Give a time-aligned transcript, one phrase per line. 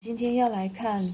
[0.00, 1.02] 今天要来看《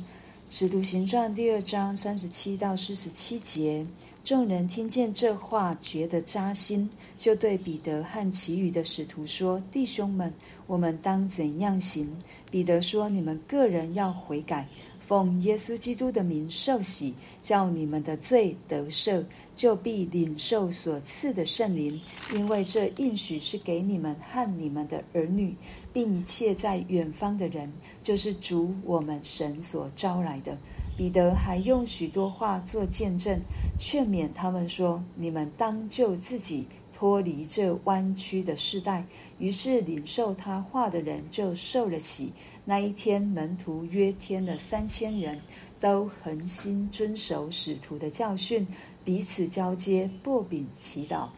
[0.50, 3.84] 使徒行传》第二章三十七到四十七节。
[4.22, 10.30] 众人听见这话，觉得扎心，就对彼得和其余的使徒说：“弟兄们，
[10.66, 12.14] 我们当怎样行？”
[12.50, 14.68] 彼得说：“你们个人要悔改。”
[15.06, 19.24] 奉耶稣基督的名受洗，叫你们的罪得赦，
[19.54, 22.00] 就必领受所赐的圣灵，
[22.32, 25.54] 因为这应许是给你们和你们的儿女，
[25.92, 27.70] 并一切在远方的人，
[28.02, 30.56] 就是主我们神所招来的。
[30.96, 33.40] 彼得还用许多话做见证，
[33.78, 36.66] 劝勉他们说：“你们当救自己。”
[36.96, 39.04] 脱离这弯曲的世代，
[39.38, 42.32] 于是领受他话的人就受了洗。
[42.64, 45.40] 那一天，门徒约添了三千人，
[45.80, 48.66] 都恒心遵守使徒的教训，
[49.04, 51.28] 彼此交接，擘饼祈祷。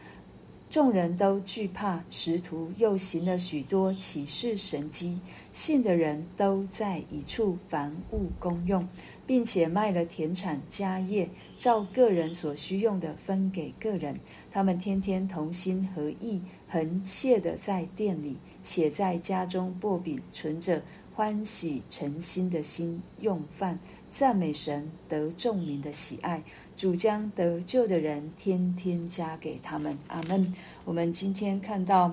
[0.69, 5.19] 众人都惧怕，使徒又行了许多奇事神迹，
[5.53, 8.87] 信的人都在一处，凡物公用，
[9.27, 14.19] 并且卖了田产家业，照个人所需用的分给个人。
[14.57, 20.81] 他们天天同心合意，恒切的在店里，且在家中擘饼，存着
[21.15, 23.79] 欢喜诚心的心用饭，
[24.11, 26.43] 赞美神，得众民的喜爱。
[26.75, 29.95] 主将得救的人天天加给他们。
[30.09, 30.55] 阿门。
[30.87, 32.11] 我们今天看到，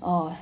[0.00, 0.34] 哦，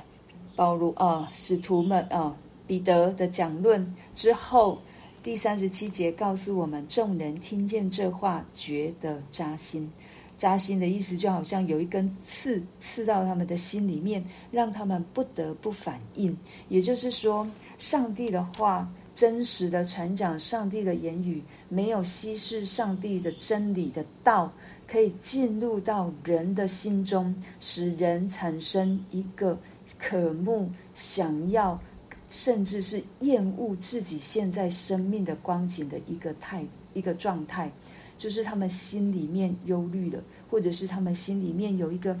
[0.55, 4.79] 保罗哦，使徒们哦，彼得的讲论之后，
[5.21, 9.91] 第三十七节告诉我们，众人听见这话，觉得扎心。
[10.37, 16.37] 扎心的意思就好像有一根刺刺到他们的心里面，让他们不得不反应。
[16.69, 17.45] 也就是说，
[17.77, 18.87] 上帝的话。
[19.17, 24.53] 真实的传讲上帝的言语，没有稀释上帝的真理的道，
[24.87, 29.57] 可以进入到人的心中，使人产生一个
[29.97, 31.81] 渴慕、想要，
[32.29, 36.63] 甚至是厌恶自己现在生命的光景的一个态、
[36.93, 37.71] 一个状态，
[38.17, 42.17] 就是他们心里面忧虑了，或者是他们心里面有一个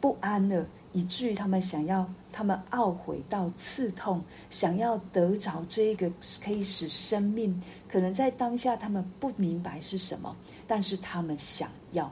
[0.00, 0.66] 不安了。
[0.92, 6.08] 以至于他们想要，他们懊悔到刺痛，想要得着这一个
[6.40, 10.36] 可以使生命，可能在当下他们不明白是什么，
[10.68, 12.08] 但是他们想要，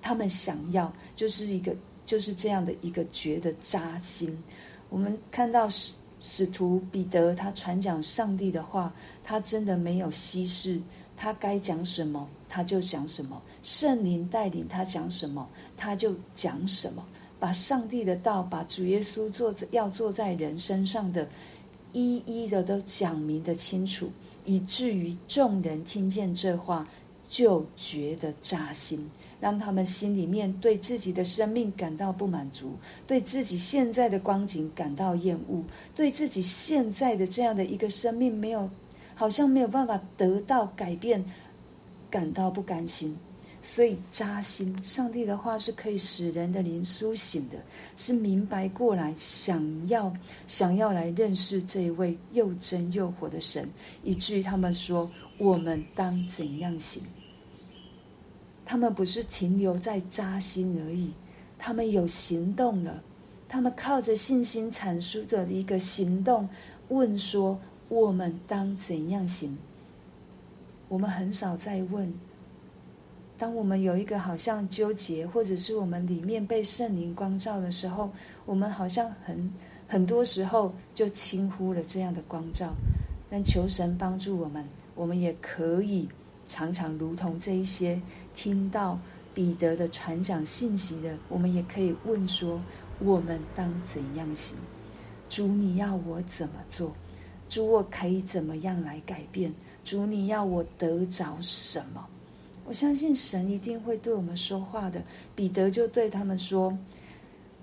[0.00, 1.74] 他们想要，就是一个
[2.06, 4.40] 就是这样的一个觉得扎心。
[4.88, 10.80] 我们看到使使徒彼得他传讲上帝的话，他真的没有稀释，
[11.16, 17.02] 他该讲什么他就讲什么，圣灵带领他讲什么他就讲什么。
[17.38, 21.26] 把上帝的道，把主耶稣做要做在人身上的，
[21.94, 24.10] 一一的都讲明的清楚，
[24.44, 26.86] 以至于众人听见这话
[27.26, 29.08] 就觉得扎心，
[29.40, 38.68] 让他们心里面对自己的生命感到不满足，对自己现在的光景感到厌恶，对自己现在的这样的一个生命没有，
[39.14, 41.24] 好像没有办法得到改变，
[42.10, 43.16] 感到不甘心。
[43.62, 47.58] 所以扎心，上帝的话是可以使人的灵苏醒的，
[47.94, 50.10] 是明白过来，想要
[50.46, 53.68] 想要来认识这一位又真又活的神，
[54.02, 57.02] 以至于他们说：“我们当怎样行？”
[58.64, 61.12] 他们不是停留在扎心而已，
[61.58, 63.02] 他们有行动了，
[63.46, 66.48] 他们靠着信心阐述着一个行动，
[66.88, 67.60] 问说
[67.90, 69.58] ：“我们当怎样行？”
[70.90, 72.12] 我们很少在问。
[73.38, 78.10] 当我们有一个好像纠结，或者是我们里面被圣灵光照的时候，
[78.44, 79.52] 我们好像很
[79.86, 82.74] 很多时候就轻忽了这样的光照。
[83.30, 86.08] 但求神帮助我们，我们也可以
[86.44, 88.02] 常常如同这一些
[88.34, 88.98] 听到
[89.32, 92.60] 彼得的传讲信息的，我们也可以问说：
[92.98, 94.56] 我们当怎样行？
[95.28, 96.92] 主，你要我怎么做？
[97.48, 99.54] 主，我可以怎么样来改变？
[99.84, 102.06] 主，你要我得着什么？
[102.66, 105.02] 我相信神一定会对我们说话的。
[105.34, 106.76] 彼得就对他们说：“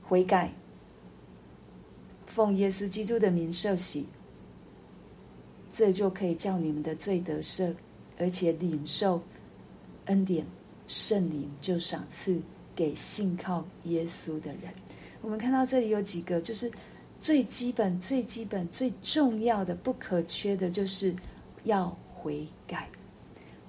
[0.03, 0.51] 悔改，
[2.25, 4.05] 奉耶稣基督的名受洗，
[5.71, 7.73] 这就可以叫你们的罪得赦，
[8.19, 9.21] 而且领受
[10.05, 10.45] 恩典，
[10.87, 12.41] 圣灵就赏赐
[12.75, 14.73] 给信靠耶稣的人。”
[15.21, 16.69] 我们看到这里有几个，就是
[17.19, 21.15] 最基本、最基本、最重要的、不可缺的，就是
[21.63, 22.89] 要悔改。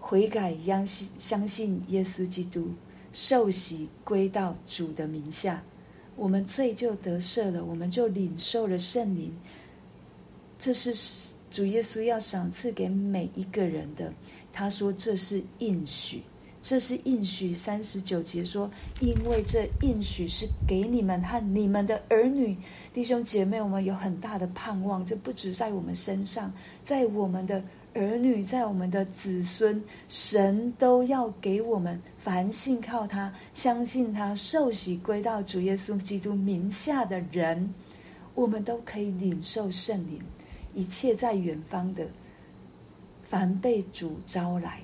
[0.00, 2.70] 悔改，相信相信耶稣基督，
[3.12, 5.62] 受洗归到主的名下，
[6.16, 9.36] 我们罪就得赦了，我们就领受了圣灵。
[10.58, 10.94] 这是
[11.50, 14.12] 主耶稣要赏赐给每一个人的。
[14.52, 16.22] 他说这是应许，
[16.62, 17.52] 这是应许。
[17.52, 22.56] 三十九节说：“因为这应许是给你们和你们的儿女，
[22.92, 25.04] 弟兄姐妹，我们有很大的盼望。
[25.04, 26.52] 这不止在我们身上，
[26.84, 27.62] 在我们的
[27.94, 32.00] 儿女，在我们的子孙，神都要给我们。
[32.18, 37.74] 凡信靠他、相信他、受洗归到主耶稣基督名下的人，
[38.34, 40.20] 我们都可以领受圣灵。
[40.74, 42.06] 一切在远方的。”
[43.24, 44.80] 凡被主招来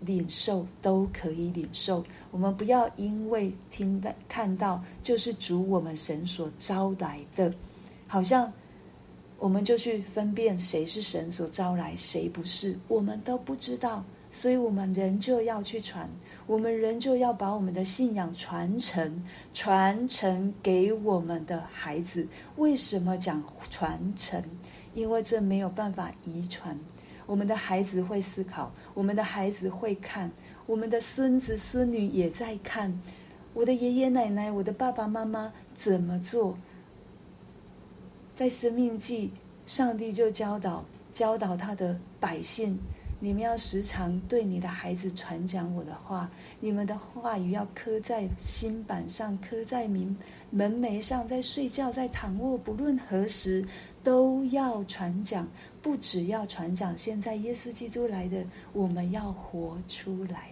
[0.00, 2.04] 领受，都可以领受。
[2.32, 7.54] 我们不要因为听到看到就是主我们神所招来的，
[8.08, 8.52] 好像
[9.42, 14.04] 我们就去分辨谁是神所招来，谁不是，我们都不知道。
[14.30, 16.08] 所以，我们人就要去传，
[16.46, 22.24] 我们人就要把我们的信仰传承，传承给我们的孩子。
[22.54, 24.40] 为什么讲传承？
[24.94, 26.78] 因为这没有办法遗传。
[27.26, 30.30] 我们的孩子会思考，我们的孩子会看，
[30.66, 32.96] 我们的孙子孙女也在看。
[33.54, 36.56] 我的爷爷奶奶，我的爸爸妈妈怎么做？
[38.42, 39.28] 在《生命记》，
[39.72, 42.76] 上帝就教导教导他的百姓：
[43.20, 46.28] 你们要时常对你的孩子传讲我的话，
[46.58, 50.16] 你们的话语要刻在心板上，刻在门
[50.50, 53.64] 门楣上，在睡觉，在躺卧，不论何时。
[54.02, 55.46] 都要传讲，
[55.80, 56.98] 不只要传讲。
[56.98, 60.48] 现在耶稣基督来的，我们要活出来，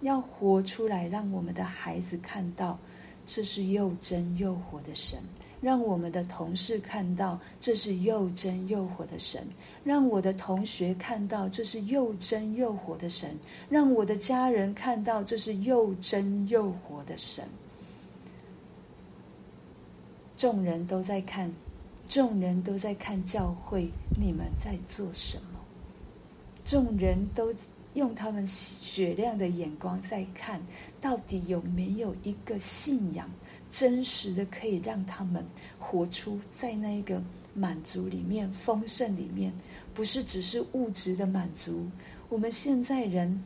[0.00, 2.76] 要活出来，让我们的孩子看到
[3.24, 5.20] 这是又真又活的神；
[5.60, 9.42] 让我们的同事看到这是又真又活的神；
[9.82, 13.30] 让我的同学看到这是又真又活的神；
[13.68, 17.44] 让我的家人看到这是又真又活的神。
[20.36, 21.52] 众人都在看。
[22.06, 25.58] 众人都在看教会，你们在做什么？
[26.64, 27.52] 众人都
[27.96, 30.60] 用他们雪亮的眼光在看，
[31.00, 33.28] 到底有没有一个信仰，
[33.70, 35.42] 真实的可以让他们
[35.78, 37.22] 活出在那个
[37.54, 39.50] 满足里面、丰盛里面，
[39.94, 41.86] 不是只是物质的满足。
[42.28, 43.42] 我们现在人，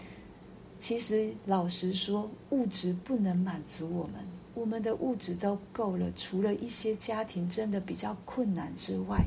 [0.80, 4.14] 其实老实说，物质不能满足我们。
[4.52, 9.24] 我们的物质都够了，除了一些家庭真的比较困难之外，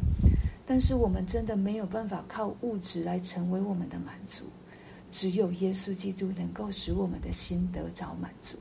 [0.66, 4.44] 但是我们真的没有办法靠物质来成为我们的满足。
[5.14, 8.58] 只有耶稣基督能够使我们的心得着满足。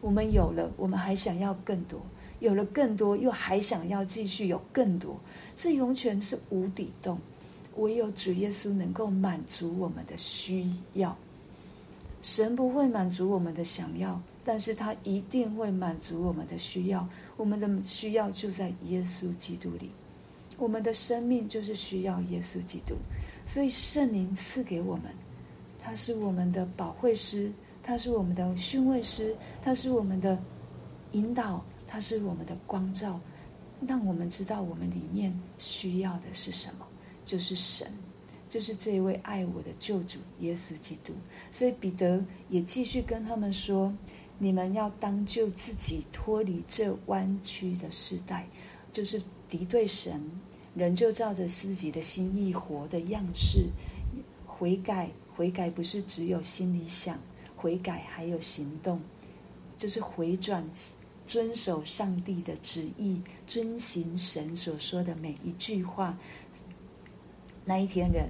[0.00, 2.00] 我们有了，我们还想要更多；
[2.40, 5.16] 有了更多，又还想要继续有更多。
[5.54, 7.16] 这完全是无底洞。
[7.76, 11.16] 唯有主耶稣能够满足我们的需要。
[12.20, 14.20] 神不会满足我们的想要。
[14.44, 19.88] 但是他一定会满足我们的需要，我们的需要就在耶稣基督里，
[20.58, 22.96] 我们的生命就是需要耶稣基督，
[23.46, 25.04] 所以圣灵赐给我们，
[25.82, 27.52] 他是我们的保惠师，
[27.82, 30.38] 他是我们的训慰师，他是我们的
[31.10, 33.20] 引导，他是我们的光照，
[33.86, 36.86] 让我们知道我们里面需要的是什么，
[37.24, 37.92] 就是神，
[38.48, 41.12] 就是这一位爱我的救主耶稣基督。
[41.50, 43.92] 所以彼得也继续跟他们说。
[44.38, 48.48] 你们要当救自己，脱离这弯曲的时代，
[48.90, 50.20] 就是敌对神，
[50.74, 53.68] 人就照着自己的心意活的样式
[54.44, 55.08] 悔改。
[55.42, 57.18] 悔改不是只有心里想，
[57.56, 59.00] 悔改还有行动，
[59.76, 60.64] 就是回转，
[61.26, 66.16] 遵守上帝的旨意，遵行神所说的每一句话。
[67.64, 68.28] 那一天人，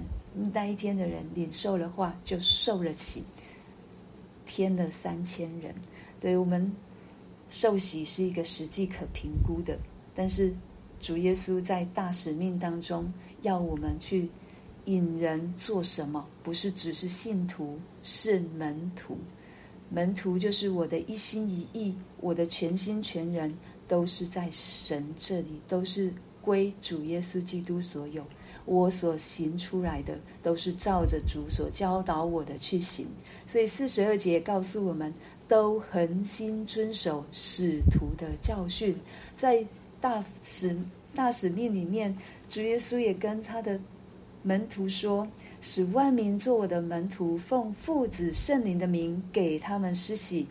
[0.51, 3.23] 那一天的人领受了话，就受了起，
[4.43, 5.75] 添了三千人。
[6.19, 6.75] 对，我们
[7.47, 9.77] 受洗是一个实际可评估的，
[10.15, 10.51] 但是
[10.99, 14.31] 主耶稣在大使命当中要我们去
[14.85, 16.25] 引人做什么？
[16.41, 19.17] 不是只是信徒，是门徒。
[19.89, 23.53] 门徒就是我的一心一意，我的全心全人
[23.87, 28.25] 都是在神这里，都是归主耶稣基督所有。
[28.65, 33.07] 我所行出来的都是照着主所教导我的去行。
[33.45, 35.13] 所以四十二节告诉我们。
[35.45, 38.95] 都恒心遵守使徒的教训，
[39.35, 39.63] 在
[39.99, 40.75] 大使
[41.13, 43.77] 大使命里面，主耶稣也跟他的
[44.43, 45.27] 门徒说
[45.61, 50.45] ：“使万民做我的门徒，奉父子圣灵的名给他们施洗，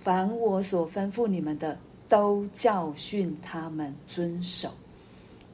[0.00, 1.76] 凡我所吩咐你们的，
[2.08, 4.70] 都教训他们遵守，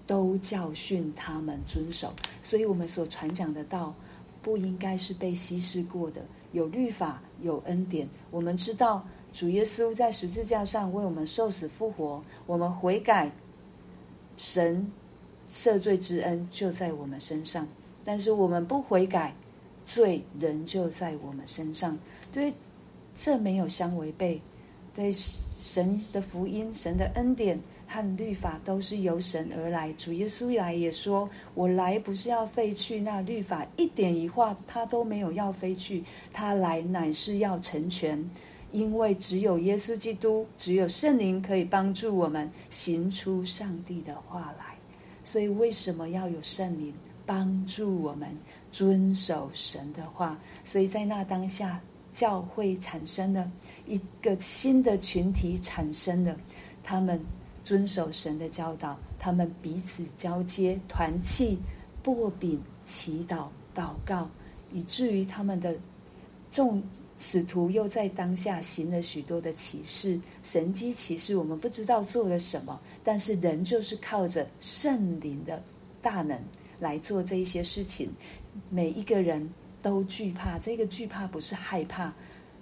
[0.07, 3.95] 都教训他们遵守。”所以，我们所传讲的道，
[4.42, 6.21] 不应该是被稀释过的。
[6.52, 8.09] 有律法，有恩典。
[8.30, 13.30] 我们知道主耶稣在十字架上为我们受死复活，我们悔改，
[14.37, 14.90] 神
[15.49, 17.66] 赦罪之恩就在我们身上。
[18.09, 19.35] 但是我们不悔改，
[19.85, 21.99] 罪仍旧在我们身上。
[22.33, 22.55] 对，
[23.15, 24.41] 这没有相违背。
[24.95, 29.93] 对，神的福音、神的恩典和律法都是由神而来。
[29.93, 38.27] 主耶稣来也说：“我来不是要废去那律法，一点一画他都没有要废去，他来乃是要成全。”
[38.73, 44.79] 因为只有耶稣基督，只有圣灵可以帮助我们行出上帝的话来。
[45.23, 46.95] 所以，为什么要有圣灵
[47.28, 48.26] 帮助我们
[48.73, 50.38] 遵守神的话？
[50.64, 51.78] 所以在那当下，
[52.11, 53.52] 教会产生了
[53.87, 56.35] 一个新的群体，产生了
[56.82, 57.20] 他们
[57.62, 61.58] 遵守神的教导，他们彼此交接、团契、
[62.02, 64.26] 擘饼、祈祷、祷告，
[64.73, 65.76] 以至于他们的
[66.50, 66.82] 众。
[67.20, 75.61] 使徒又在当下行了许多的奇事、神迹奇事，我们不知道做了什么，但是人就是靠着圣灵的
[76.00, 76.40] 大能
[76.78, 78.11] 来做这一些事情。
[78.70, 79.49] 每一个人
[79.82, 82.12] 都惧怕，这个惧怕不是害怕，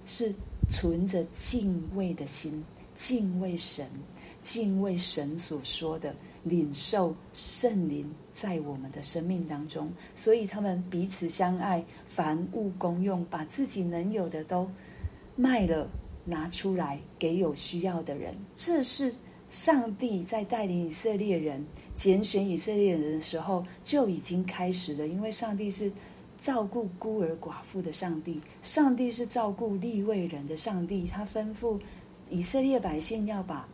[0.04, 0.34] 是
[0.68, 3.88] 存着敬畏的心，敬畏神，
[4.40, 6.14] 敬畏神所说的。
[6.44, 14.70] 领受圣灵在我们的生命当中，所以他们彼此相爱，凡物公用，把自己能有的都
[15.34, 15.90] 卖了，
[16.24, 18.32] 拿出来给有需要的人。
[18.54, 19.12] 这是
[19.48, 25.90] 上帝在带领以色列人拣选以色列人的时候就已经开始了，因为上帝是
[26.36, 31.80] 照顾孤儿寡妇的上帝，上帝是照顾利未人的上帝，他吩咐
[32.28, 33.68] 以色列百姓要把。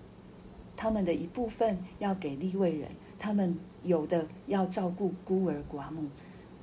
[0.75, 2.89] 他们的一部分要给利未人，
[3.19, 6.09] 他们有的要照顾孤儿寡母。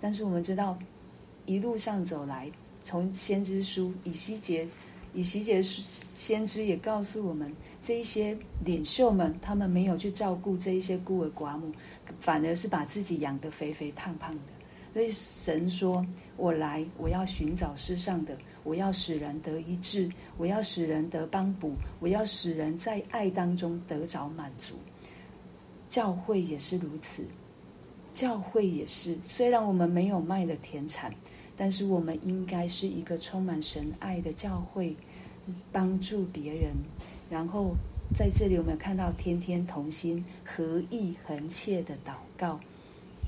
[0.01, 0.77] 但是我们知道，
[1.45, 2.51] 一路上走来，
[2.83, 4.67] 从先知书以西结，
[5.13, 7.51] 以西结先知也告诉我们，
[7.81, 11.71] 这一些领袖们，他们没有去照顾这一些孤儿寡母，
[12.19, 14.41] 反而是把自己养得肥肥胖胖的。
[14.91, 24.75] 所以神说：“我来，我要寻找世上的，我要使人得医治，我要使人得帮补，我要使人在爱当中得着满足。”
[25.89, 27.25] 教会也是如此，
[28.11, 29.17] 教会也是。
[29.23, 31.13] 虽然我们没有卖了田产，
[31.59, 34.95] 但是我们应该是一个充满神爱的教会，
[35.73, 36.71] 帮助别人。
[37.29, 37.75] 然后
[38.15, 42.57] 在这里，我们看到天天同心合意恒切的祷告。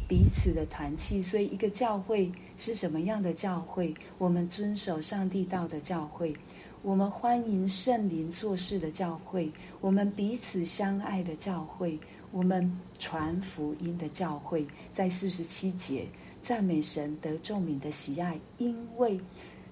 [0.08, 3.94] 彼此的团契，所以一个教会是什么样的教会？
[4.18, 6.34] 我们遵守上帝道的教会，
[6.82, 12.00] 我们欢迎圣灵做事的教会，我们彼此相爱的教会，
[12.32, 14.66] 我们传福音的教会。
[14.94, 16.06] 在四十七节，
[16.42, 19.20] 赞美神得众民的喜爱，因为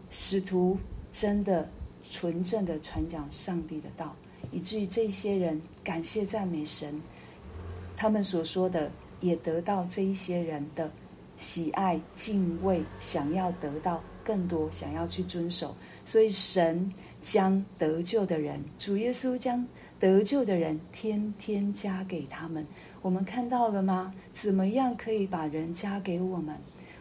[0.09, 0.77] 使徒
[1.11, 1.69] 真的
[2.09, 4.15] 纯正的传讲上帝的道，
[4.51, 7.01] 以至于这些人感谢赞美神，
[7.97, 8.91] 他们所说的。
[9.21, 10.89] 也得到这一些人的
[11.35, 15.75] 喜爱、敬畏，想要得到更多，想要去遵守。
[16.05, 16.89] 所以神
[17.21, 19.67] 将得救的人，主耶稣将
[19.99, 22.65] 得救的人天天加给他们。
[23.01, 24.13] 我们看到了吗？
[24.33, 26.57] 怎么样可以把人加给我们？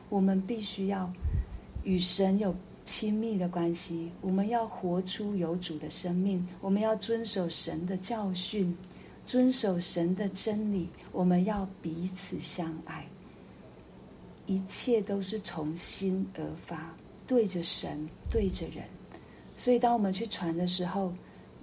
[0.09, 1.13] 我们必须要
[1.83, 8.77] 与神有亲密的关系，我们要活出有主的生命，我们要遵守神的教训。
[9.27, 13.05] 遵守神的真理，我们要彼此相爱。
[14.47, 18.85] 一切都是从心而发，对着神，对着人。
[19.55, 21.13] 所以，当我们去传的时候，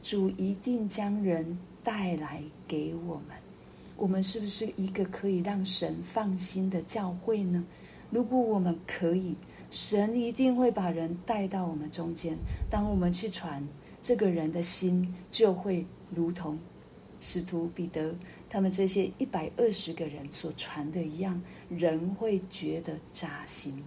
[0.04, 3.45] 主一定将人带来给我们。
[3.98, 7.64] 我们是不是一个可以让神放心的教会呢？
[8.12, 9.36] 如果我们可以，
[9.72, 12.38] 神一定会把人带到我们中间。
[12.70, 13.66] 当我们去传，
[14.04, 16.58] 这个人的心就会如同。
[17.22, 18.14] 使徒彼得
[18.50, 23.82] 他们这些一百二十个人所传的一样，人会觉得扎心。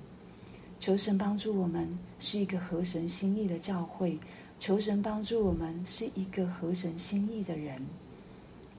[0.80, 1.86] 求神帮助我们
[2.18, 4.18] 是一个合神心意的教会，
[4.58, 7.80] 求神帮助我们是一个合神心意的人，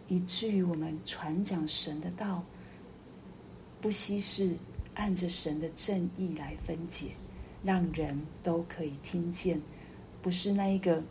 [0.09, 2.43] 以至于我们传讲神的道，
[3.79, 4.53] 不惜是，
[4.95, 7.11] 按着神的正义来分解，
[7.63, 9.61] 让人都可以听见，
[10.21, 11.01] 不是那一个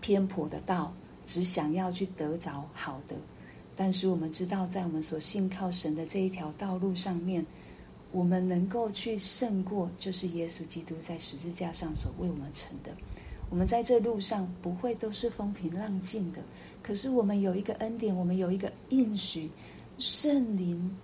[0.00, 0.92] 偏颇的道。
[1.24, 3.16] 只想要去得着好的，
[3.74, 7.44] 但是我们知道，在我们所信靠神的这一条道路上面，
[8.12, 12.92] 我们能够去胜过，就是耶稣基督在十字架上所为我们成的。
[13.48, 16.40] 我们在这路上不会都是风平浪静的，
[16.82, 19.50] 可是我们有一个恩典，我们有一个应许，
[19.98, 20.96] 圣灵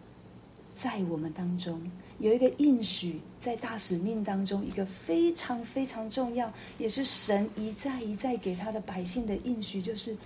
[0.76, 1.80] 在我们当中。
[2.18, 10.16] 有一个应许，在大使命当中，一个非常非常重要，也是神一再一再给他的百姓的应许，就是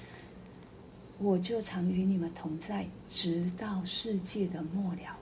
[1.19, 5.17] 我就常与你们同在，直到世界的末了。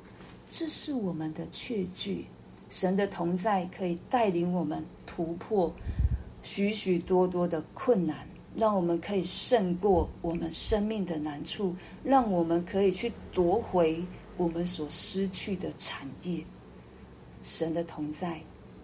[0.50, 2.26] 这是我们的确据，
[2.70, 5.72] 神的同在可以带领我们突破
[6.44, 11.74] 许许多多的困难，让我们可以胜过我们生命的难处，
[12.04, 14.00] 让我们可以去夺回
[14.36, 16.44] 我们所失去的产业。
[17.42, 18.40] 神的同在，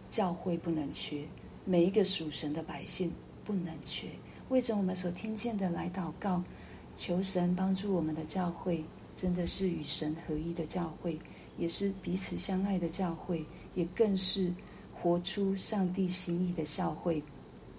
[0.08, 1.22] 教会不能缺，
[1.64, 3.12] 每一个属神的百姓
[3.44, 4.08] 不能缺。
[4.48, 6.42] 为着我们所听见的来祷告，
[6.96, 8.82] 求神帮助我们的教会，
[9.14, 11.16] 真的是与神合一的教会，
[11.56, 13.44] 也是彼此相爱的教会。
[13.76, 14.52] 也更是
[14.92, 17.22] 活出上帝心意的教会，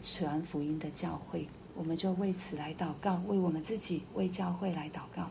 [0.02, 5.30] 传福音的教会，我们就为此来祷告，为我们自己，为教会来祷告。